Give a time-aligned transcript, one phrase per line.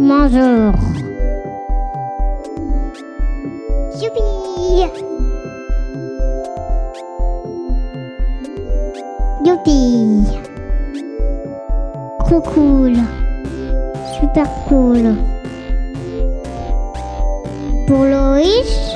[0.00, 0.72] Bonjour.
[4.00, 4.22] Youpi
[9.44, 10.24] Youpi
[12.20, 12.94] Trop cool.
[14.20, 15.16] Super cool.
[17.88, 18.94] Pour Loïs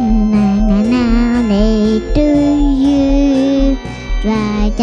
[0.00, 3.76] Nanana, mais to you.
[4.22, 4.80] Joyeux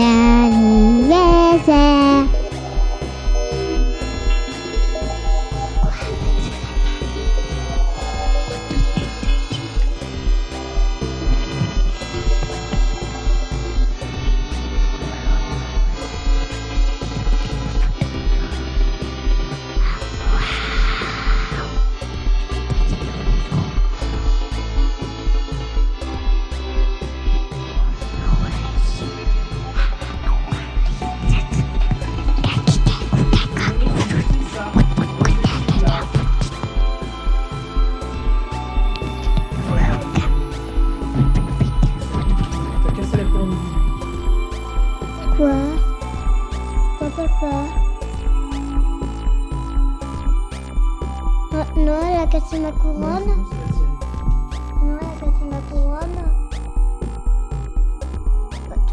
[1.08, 2.14] anniversaire.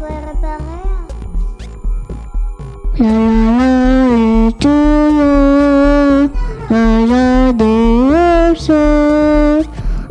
[0.03, 0.91] Toi, elle réparait.
[2.99, 3.71] La la la,
[4.09, 6.27] les tuyaux,
[6.69, 7.87] la la des
[8.51, 9.63] oceans.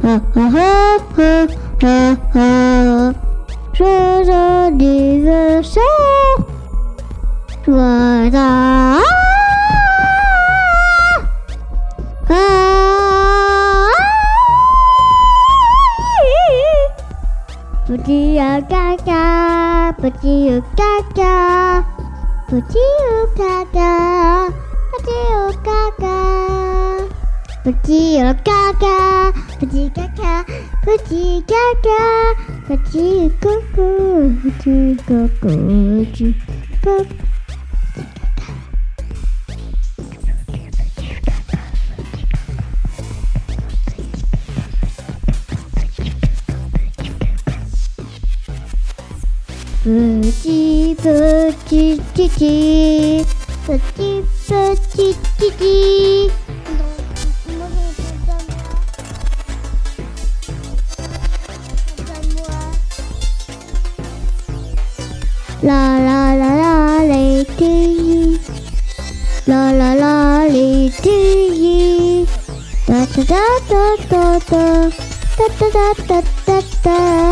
[0.03, 1.47] Ah ah ah ah
[1.85, 3.13] ah ah.
[3.75, 5.83] Joyeux anniversaire,
[7.67, 8.33] joyeux
[20.23, 21.85] Puchiu Gaga,
[22.49, 24.53] puchiu Gaga,
[24.93, 26.17] puchiu Gaga,
[27.65, 30.39] puchiu Gaga, puchiu Gaga,
[30.87, 32.05] puchiu Gaga,
[32.69, 33.91] puchiu Gaga,
[34.45, 35.57] puchiu Gaga,
[36.07, 36.35] puchiu
[36.85, 37.32] Gaga
[49.83, 49.89] プ
[50.41, 53.27] チプチチチ
[53.67, 56.31] プチプチチチ
[65.65, 68.39] ララララレティ
[69.49, 70.53] ラララレ
[70.91, 72.27] ティ
[72.87, 73.35] ダダダ
[73.67, 74.89] ダダダダ
[75.59, 77.32] ダダダダ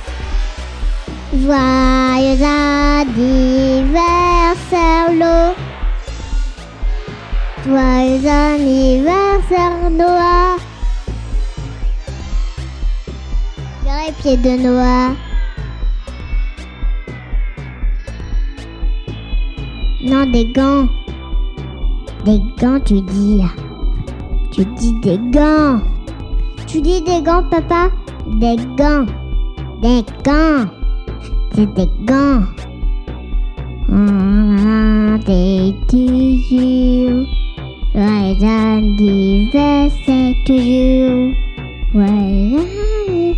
[1.33, 3.95] Joyeux anniversaire
[5.13, 5.55] Lo.
[7.65, 10.57] Joyeux anniversaire Noah.
[13.79, 15.15] Regarde les pieds de Noah.
[20.03, 20.87] Non, des gants.
[22.25, 23.41] Des gants, tu dis.
[24.51, 25.79] Tu dis des gants.
[26.67, 27.89] Tu dis des gants, papa?
[28.27, 29.05] Des gants.
[29.81, 30.80] Des gants.
[31.53, 32.43] C'est des gants.
[33.91, 37.27] Ah, des toujours.
[37.93, 41.33] Joyeux anniversaire toujours.
[41.93, 43.35] Joyeux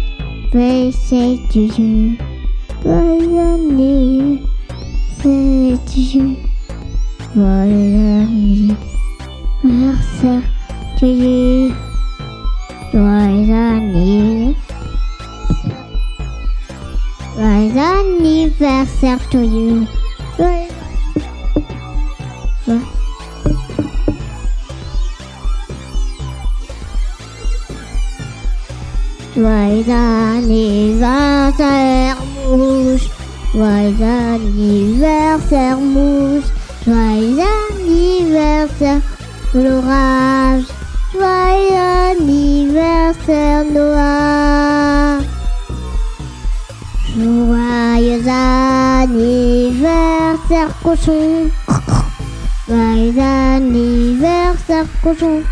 [0.53, 2.11] anniversaire toujours.
[2.83, 4.43] Joyeux anniversaire
[5.91, 6.37] toujours.
[7.35, 8.27] Joyeux
[9.63, 10.43] anniversaire
[10.99, 11.72] toujours.
[17.35, 19.87] Joyeux anniversaire to you.
[20.37, 20.69] Joyeux-.
[29.35, 31.57] Joyeux anniversaire
[32.47, 33.09] mouche.
[33.55, 36.49] Joyeux anniversaire mouche.
[36.85, 37.41] Joyeux
[37.71, 39.01] anniversaire
[39.55, 40.65] l'orage.
[41.13, 45.32] Joyeux anniversaire Noah.
[48.25, 49.83] Anniversaire
[50.81, 51.49] cochon.
[52.67, 55.43] Joyeux anniversaire cochon.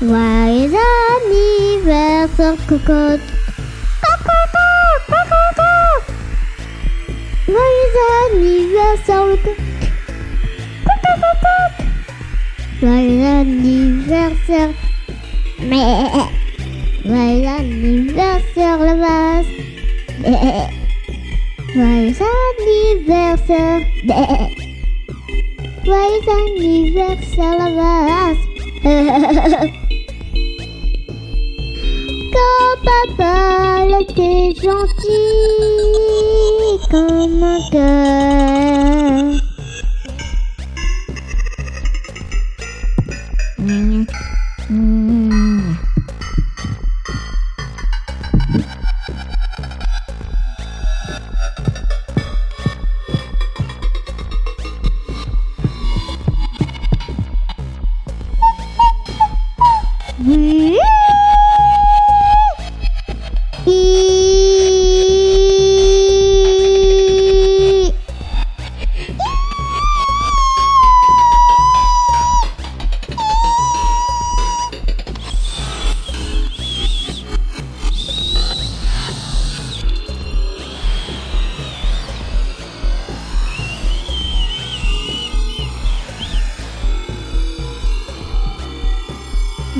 [0.00, 0.76] Joyeux
[1.14, 3.20] anniversaire, cocotte.
[7.46, 7.98] Joyeux
[8.32, 9.58] anniversaire, le coq.
[12.80, 14.70] Joyeux anniversaire.
[15.60, 16.10] Mais.
[17.04, 19.46] Joyeux anniversaire, la vase.
[21.74, 22.14] Joyeux
[22.58, 23.80] anniversaire.
[25.84, 28.44] Joyeux anniversaire, la vase.
[32.32, 33.36] Quand papa
[34.02, 35.32] était gentil
[36.90, 39.40] comme un cœur.
[43.58, 44.04] Mmh.
[44.68, 45.22] Mmh.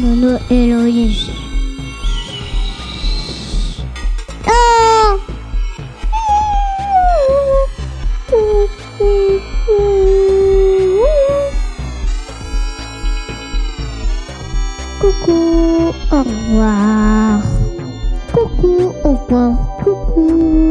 [0.03, 1.31] Nono Héloïse.
[4.49, 5.17] Ah
[15.01, 17.43] Coucou, au revoir.
[18.33, 19.53] Coucou, au revoir.
[19.85, 20.62] Coucou.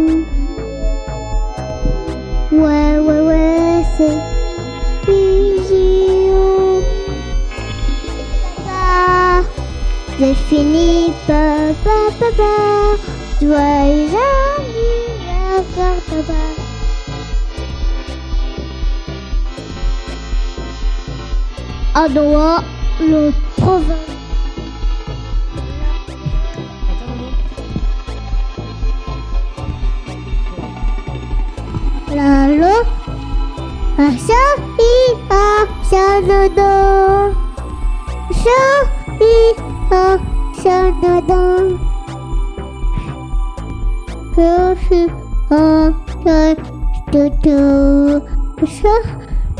[10.21, 12.53] J'ai fini, papa, papa,
[13.39, 13.57] toi
[13.87, 16.41] et à papa.
[21.95, 22.59] À droit,
[22.99, 23.97] le province.
[32.13, 32.45] La
[33.97, 34.43] a sha
[34.77, 34.93] i
[35.31, 36.71] a sha do do,
[38.43, 38.61] sha
[39.19, 40.17] i Oh,
[40.55, 41.41] so dada.
[44.35, 45.01] Roshi,
[45.51, 45.91] oh,
[46.23, 46.55] so
[47.11, 48.21] dada.
[48.65, 48.93] So,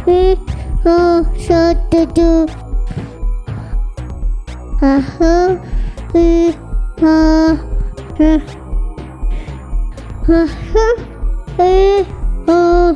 [0.06, 0.38] we,
[0.86, 2.48] oh, so dada.
[4.81, 5.57] Uh-huh,
[6.13, 6.56] we,
[7.01, 7.60] oh,
[10.30, 10.95] uh-huh,
[11.57, 12.06] we,
[12.48, 12.95] oh,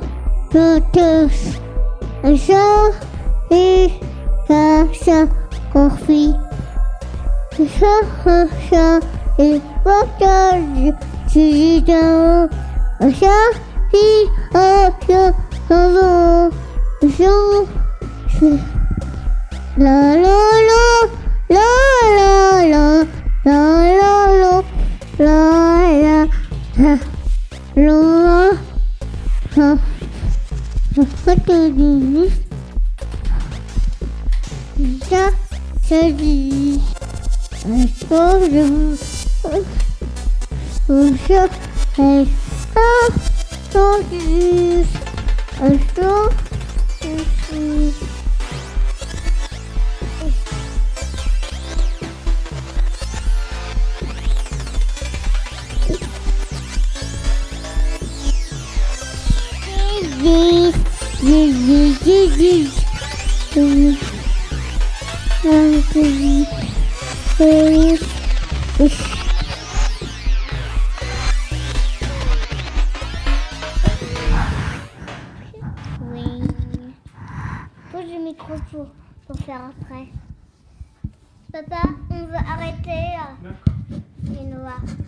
[0.52, 1.30] dada.
[2.38, 2.96] So,
[3.52, 4.00] we,
[4.50, 5.30] uh, so,
[5.74, 6.45] coffee.
[7.56, 9.00] ça,
[9.40, 9.62] et.
[13.00, 13.32] Ça,
[14.56, 14.84] un,
[15.68, 16.50] ça, un,
[19.78, 20.84] La la la,
[21.50, 21.70] la
[22.16, 22.32] la
[22.72, 22.84] la,
[23.46, 23.60] la
[24.00, 24.64] la la,
[25.20, 25.36] la
[26.02, 26.24] la
[26.78, 27.00] la, la
[27.76, 28.16] la.
[37.68, 37.88] i
[41.98, 43.14] and stuff
[43.66, 44.90] stories
[45.60, 46.34] and stuff
[47.00, 47.98] stories.
[60.22, 60.76] Yes,
[61.24, 62.76] yes, yes, yes,
[65.96, 66.55] yes
[67.38, 69.15] please?